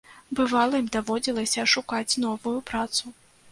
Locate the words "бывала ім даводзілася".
0.37-1.67